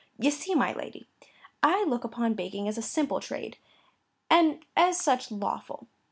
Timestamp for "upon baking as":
2.03-2.75